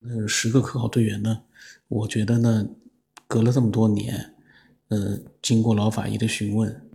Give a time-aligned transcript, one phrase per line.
[0.00, 1.42] 呃，十个科考队员呢，
[1.88, 2.68] 我觉得呢，
[3.26, 4.34] 隔了这么多年，
[4.88, 6.88] 呃，经过老法医的询问，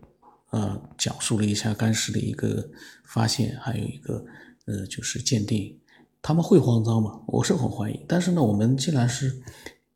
[0.51, 2.71] 呃，讲述了一下干尸的一个
[3.03, 4.25] 发现，还有一个
[4.65, 5.77] 呃，就是鉴定，
[6.21, 7.21] 他们会慌张吗？
[7.27, 8.05] 我是很怀疑。
[8.07, 9.41] 但是呢，我们既然是，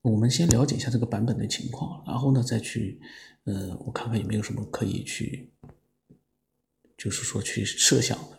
[0.02, 2.99] 我们先了解一下这个版本的情况，然后呢，再去，
[3.45, 5.53] 呃，我看看有没有什么可以去，
[6.98, 8.38] 就是说去设想的。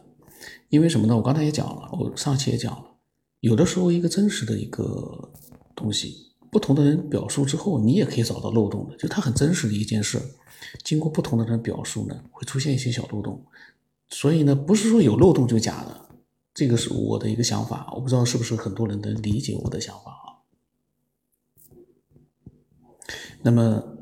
[0.69, 1.17] 因为什么呢？
[1.17, 2.98] 我刚才也讲了，我上期也讲了，
[3.41, 5.33] 有的时候一个真实的一个
[5.77, 8.97] 东西，不同的人表述之后，你也可以找到漏洞的。
[8.97, 10.21] 就它很真实的一件事，
[10.83, 13.45] 经过不同的人表述呢，会出现一些小漏洞。
[14.09, 16.09] 所以呢，不是说有漏洞就假的，
[16.53, 17.93] 这个是我的一个想法。
[17.95, 20.27] 我不知道是不是很多人能理解我的想法啊？
[23.43, 23.97] 那么，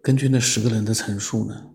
[0.00, 1.72] 根据那十个人的陈述呢？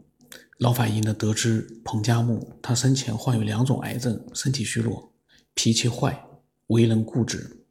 [0.58, 5.12] 老法医呢得知彭加木他生前患有两种癌症，身体虚弱，
[5.53, 6.25] 脾气坏，
[6.67, 7.65] 为人固执，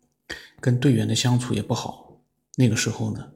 [0.61, 2.23] 跟队员的相处也不好。
[2.57, 3.33] 那个时候呢，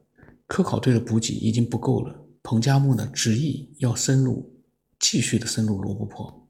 [0.46, 2.24] 科考队的补给已经不够了。
[2.42, 4.54] 彭加木呢执意要深入，
[5.00, 6.48] 继续的深入罗布泊，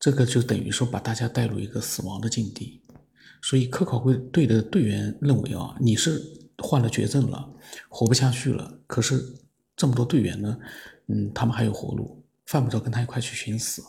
[0.00, 2.82] 这个就等于说把大家带入一个死亡的境地。
[3.42, 6.22] 所以科考队队的队员认为啊，你是
[6.58, 7.54] 患了绝症了，
[7.88, 8.80] 活不下去了。
[8.86, 9.22] 可是
[9.76, 10.58] 这么多队员呢？
[11.08, 13.82] 嗯，他们还有活路，犯不着跟他一块去寻死。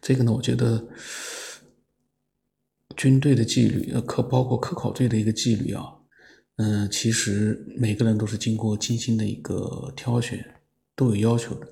[0.00, 0.86] 这个呢，我觉得
[2.96, 5.84] 军队的纪律，呃，科包括科考队的一个纪律啊，
[6.56, 10.44] 嗯，其实每个人都是经过精心的一个挑选，
[10.94, 11.68] 都有要求的。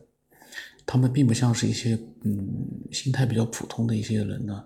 [0.84, 2.48] 他们并不像是一些嗯
[2.92, 4.64] 心态比较普通的一些人呢，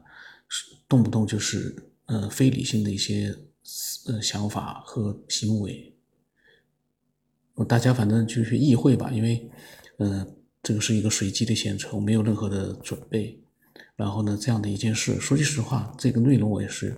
[0.86, 1.74] 动不动就是
[2.06, 3.34] 呃非理性的一些
[4.06, 5.86] 呃想法和行为。
[7.68, 9.50] 大家反正就去议会吧，因为，
[9.98, 10.26] 呃，
[10.62, 13.38] 这个是一个随机的献丑，没有任何的准备。
[13.96, 16.96] 然后呢，这样的一件事，说句实话，这个内容我也是，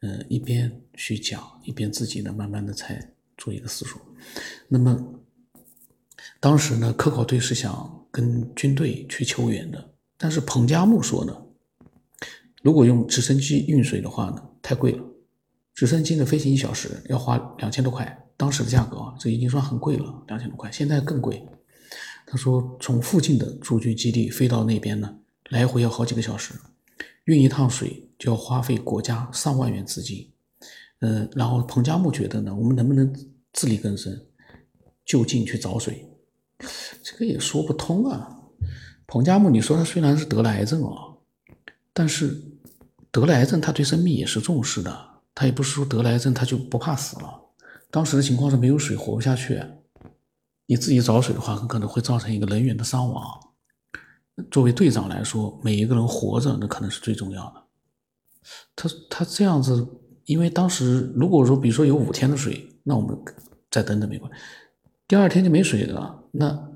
[0.00, 4.00] 呃，一边去讲，一边自己呢，慢慢的才做一个思索。
[4.66, 4.98] 那么，
[6.40, 11.36] 当时呢，科考队是想跟军队去求援的，但是彭加木说呢，
[12.62, 15.04] 如果用直升机运水的话呢，太贵了，
[15.74, 18.26] 直升机的飞行一小时要花两千多块。
[18.38, 20.70] 当时的价格啊，这已经算很贵了，两千多块。
[20.70, 21.44] 现在更贵。
[22.30, 25.16] 他说，从附近的驻军基地飞到那边呢，
[25.48, 26.52] 来回要好几个小时，
[27.24, 30.30] 运一趟水就要花费国家上万元资金。
[31.00, 33.14] 嗯，然后彭加木觉得呢，我们能不能
[33.52, 34.20] 自力更生，
[35.06, 36.06] 就近去找水？
[37.02, 38.36] 这个也说不通啊。
[39.06, 41.14] 彭加木，你说他虽然是得了癌症啊，
[41.94, 42.42] 但是
[43.10, 45.08] 得了癌症，他对生命也是重视的。
[45.34, 47.40] 他也不是说得了癌症他就不怕死了。
[47.90, 49.62] 当时的情况是没有水活不下去，
[50.68, 53.24] 你自己找水的话，很可能会造成一个人员的伤亡。
[54.50, 57.64] 作为队长来说，每一个人活着那可能是最重要的。
[58.76, 59.88] 他他这样子，
[60.26, 63.18] 因为当时如果说比如说有五天的水，那我们
[63.70, 64.38] 再等等没关系。
[65.08, 66.70] 第二天就没水了，那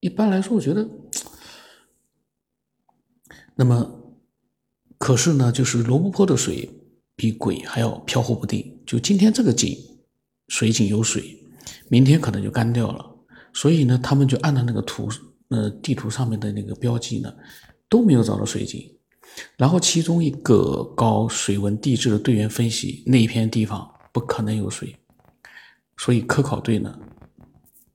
[0.00, 0.88] 一般来说，我觉得，
[3.54, 4.18] 那么
[4.98, 6.68] 可是呢，就是罗布泊的水
[7.14, 8.82] 比鬼还要飘忽不定。
[8.84, 9.78] 就今天这个井。
[10.48, 11.44] 水井有水，
[11.88, 13.15] 明天可能就干掉了，
[13.56, 15.08] 所以呢，他们就按照那个图，
[15.48, 17.34] 呃，地图上面的那个标记呢，
[17.88, 18.86] 都没有找到水井。
[19.56, 24.94] 然后其中一个搞水文地质的队员分析，那一片地方不可能有水，
[25.96, 26.98] 所以科考队呢，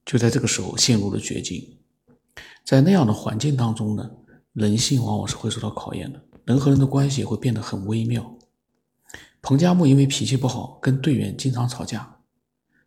[0.04, 1.78] 就在这个时候陷入了绝境。
[2.66, 4.10] 在那样的环境当中呢，
[4.54, 8.36] 人性往往是会受到考验的，人和人的关系会变得很微妙。
[9.44, 12.18] 彭加木因为脾气不好，跟队员经常吵架。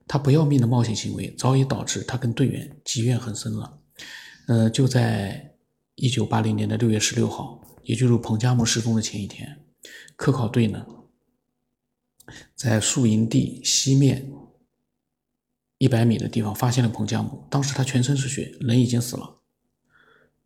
[0.07, 3.79] 他不要命的冒险行为早已导致他跟队员积怨很深了。
[4.47, 5.57] 呃，就在
[5.95, 9.65] 一九八零年的六月十六号，也就是彭加木失踪的前一天，
[10.17, 10.85] 科考队呢
[12.55, 14.31] 在宿营地西面
[15.79, 17.47] 一百米的地方发现了彭加木。
[17.51, 19.41] 当时他全身是血，人已经死了。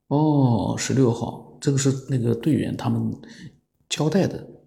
[0.06, 3.12] 哦，十六号，这个是那个队员他们
[3.88, 4.57] 交代的。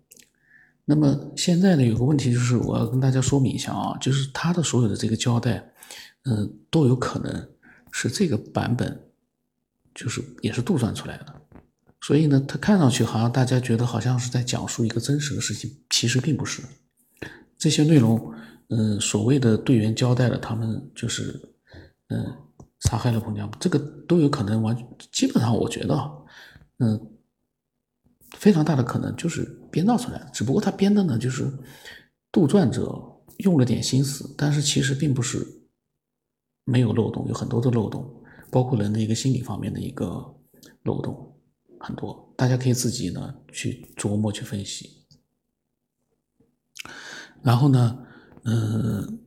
[0.93, 5.71] 那么现在呢，有个问题就是我要跟大家说明一下啊，就是他的所有的这个交代，
[6.25, 7.49] 嗯，都有可能
[7.93, 9.01] 是这个版本，
[9.95, 11.27] 就是也是杜撰出来的。
[12.01, 16.61] 所以呢，他看上去好像大家觉得好像是在讲述一个真实的事情，其实并不是。
[17.57, 18.33] 这些内容，
[18.67, 21.39] 嗯，所谓的队员交代了，他们就是，
[22.09, 22.35] 嗯，
[22.81, 23.79] 杀害了彭加木，这个
[24.09, 24.75] 都有可能完，
[25.09, 26.11] 基本上我觉得，
[26.79, 26.99] 嗯。
[28.37, 31.51] 非常大的可能就是编造出来的，只不过他编的呢，就是
[32.31, 32.89] 杜撰者
[33.39, 35.45] 用了点心思，但是其实并不是
[36.65, 40.07] 没有漏洞，有很多的漏洞，包括人的一个心理方面的一个
[40.83, 41.27] 漏洞。
[41.79, 45.03] 很多，大家可以自己呢去琢磨去分析。
[47.41, 47.97] 然后呢，
[48.43, 49.19] 嗯，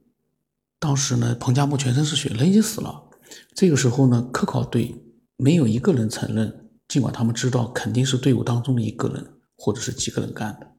[0.79, 3.11] 当时呢，彭加木全身是血，人已经死了。
[3.57, 4.95] 这个时候呢，科考队
[5.37, 6.64] 没有一个人承认，
[6.95, 10.77] 尽管他们知道肯定是队伍当中的一个人或者是几个人干的，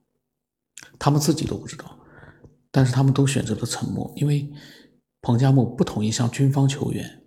[0.97, 1.99] 他们自己都不知道。
[2.71, 4.49] 但是他们都选择了沉默，因为
[5.21, 7.21] 彭加木不同意向军方求援，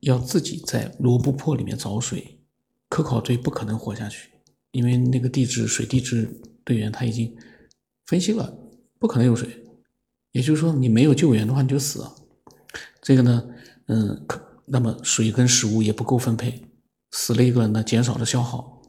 [0.00, 2.38] 要自己在罗布泊里面找水，
[2.90, 4.28] 科考队不可能活下去，
[4.72, 7.34] 因为那个地质水地质队员他已经
[8.04, 8.54] 分析了，
[8.98, 9.64] 不可能有水，
[10.32, 12.14] 也就是说你没有救援的话你就死了。
[13.00, 13.48] 这个呢，
[13.86, 16.69] 嗯，可那么水跟食物也不够分配，
[17.10, 18.82] 死了一个人呢，减少了消耗，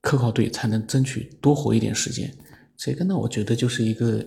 [0.00, 2.36] 科考队才能争取多活一点时间。
[2.76, 4.24] 这个呢，我觉得就是一个。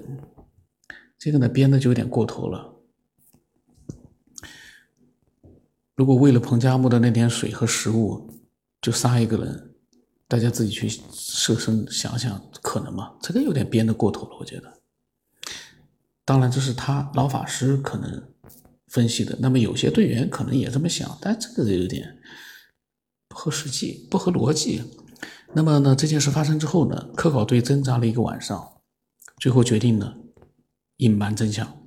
[1.16, 2.76] 这个呢编的就有点过头了。
[5.96, 8.30] 如果为了彭加木的那点水和食物
[8.82, 9.74] 就杀一个人，
[10.28, 13.14] 大家自己去设身想想，可能吗？
[13.22, 14.82] 这个有点编的过头了，我觉得。
[16.26, 18.22] 当然，这是他老法师可能
[18.88, 19.38] 分析的。
[19.40, 22.18] 那么有些队员可能也这么想，但这个有点
[23.34, 24.84] 不合实际，不合逻辑。
[25.56, 28.82] 那么呢，这件事发生之后呢，科考队挣扎了一个晚上，
[29.40, 30.16] 最后决定呢。
[30.98, 31.84] 隐瞒真相，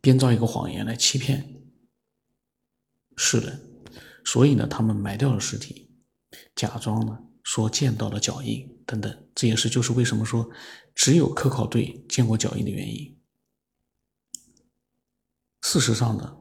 [0.00, 1.62] 编造一个谎言来欺骗
[3.16, 3.62] 世人，
[4.24, 5.88] 所以呢，他们埋掉了尸体，
[6.56, 9.16] 假装呢说见到了脚印等等。
[9.36, 10.50] 这也是就是为什么说
[10.96, 13.16] 只有科考队见过脚印的原因。
[15.62, 16.36] 事实上呢，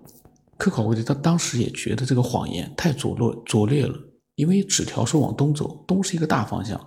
[0.57, 4.08] 科考队他当时也觉得这个谎言太拙劣拙劣了，
[4.39, 6.80] 因为纸条说往东走，东是一个大方向，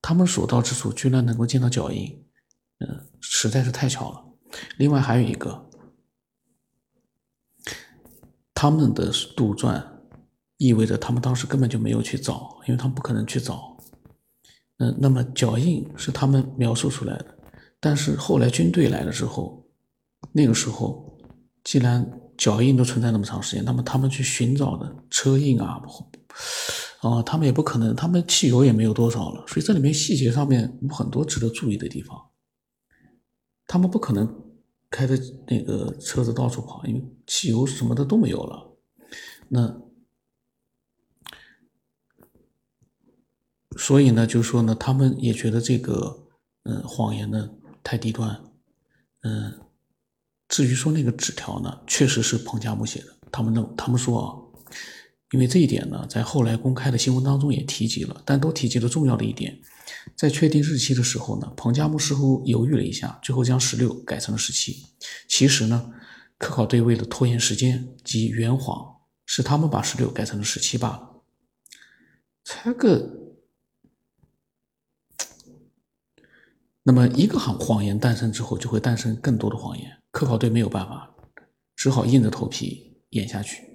[0.00, 2.24] 他们所到之处居然能够见到脚印，
[2.78, 4.24] 嗯，实在是太巧了。
[4.78, 5.68] 另外还有一个，
[8.54, 9.84] 他们的杜撰
[10.56, 13.76] 意味着他们当时根本就没有去找，因为他们不可能去找。
[14.78, 17.38] 嗯，那么脚印是他们描述出来的，
[17.80, 19.66] 但是后来军队来了之后，
[20.30, 21.18] 那个时候
[21.64, 22.08] 既然
[22.38, 25.82] 脚印都存在那么长时间，那么他们去寻找的车印啊，
[27.00, 32.30] 啊，他们也不可能，他们汽油也没有多少了，所以这里面细节上面有很多值得注意的地方，
[33.66, 34.42] 他们不可能。
[34.90, 38.76] 开着那个车子到处跑，因为汽油什么的都没有了。
[39.48, 39.76] 那
[43.76, 46.28] 所以呢，就是说呢，他们也觉得这个
[46.62, 47.50] 嗯谎言呢
[47.82, 48.40] 太低端。
[49.22, 49.66] 嗯，
[50.46, 53.06] 至于说那个纸条呢，确实是彭加木写的。
[53.32, 54.38] 他们认，他们说啊，
[55.34, 59.60] 因为这一点呢，在后来公开的新闻当中也提及了，但都提及了重要的一点。
[60.14, 64.86] 在确定日期的时候呢，彭加木似乎犹豫了一下，最后将十六改成了十七。
[65.26, 65.90] 其实呢，
[66.38, 71.10] 科考队为了拖延时间及圆谎，是他们把十六改成了十七罢了。
[72.44, 73.10] 猜个，
[76.84, 80.00] 那么一个谎谎言诞生之后，就会诞生更多的谎言。
[80.12, 81.12] 科考队没有办法，
[81.74, 83.73] 只好硬着头皮演下去。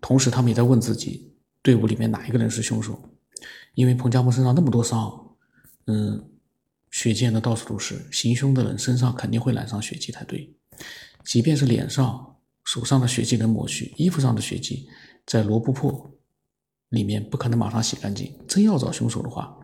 [0.00, 1.32] 同时，他们也在问自己，
[1.62, 3.00] 队伍里面哪一个人是凶手。
[3.74, 5.36] 因为彭加木身上那么多伤，
[5.86, 6.30] 嗯，
[6.90, 10.54] 血溅的到处都是，行凶的人身上肯定会染上血迹才对。
[11.24, 14.88] 即便是脸上、手上的血迹能抹去，衣服上的血迹
[15.24, 16.10] 在罗布泊
[16.88, 18.36] 里面不可能马上洗干净。
[18.48, 19.56] 真要找凶手的话，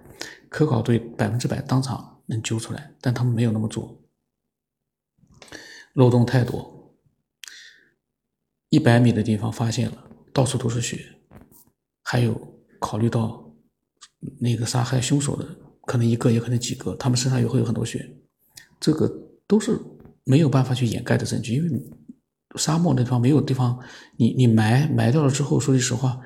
[0.49, 4.00] 科考队百分之百当场能揪出来，但他们没有那么做，
[5.94, 6.94] 漏洞太多。
[8.68, 10.99] 一百米的地方发现了，到处都是血，
[12.02, 12.31] 还有
[12.78, 13.43] 考虑到。
[14.40, 15.47] 那个杀害凶手的
[15.83, 18.11] 可能一个，也可能几个，他们身上也会有很多血，
[18.81, 19.07] 这个
[19.47, 19.78] 都是
[20.25, 21.55] 没有办法去掩盖的证据。
[21.55, 21.83] 因为
[22.57, 23.78] 沙漠那地方没有地方，
[24.16, 26.19] 你你埋埋掉了之后，说句实话，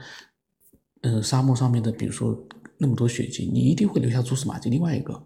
[1.02, 2.46] 嗯，沙漠上面的，比如说
[2.78, 4.70] 那么多血迹，你一定会留下蛛丝马迹。
[4.70, 5.22] 另外一个，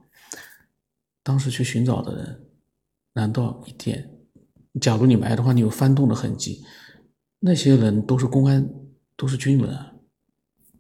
[1.23, 2.45] 当时去寻找的人，
[3.13, 4.11] 难道一点，
[4.81, 6.65] 假如你埋的话，你有翻动的痕迹，
[7.47, 8.67] 那些人都是公安，
[9.19, 9.79] 都是军人，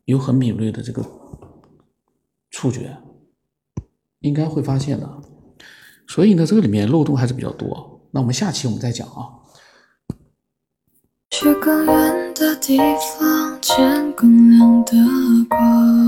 [0.06, 1.04] 有很敏锐的这个。
[2.50, 2.96] 触觉
[4.20, 5.22] 应该会发现的，
[6.06, 8.08] 所以呢，这个里面漏洞还是比较多。
[8.12, 9.44] 那我们下期我们再讲啊。
[11.30, 12.78] 去更远的地
[13.18, 14.92] 方，见更亮的
[15.50, 16.04] 光。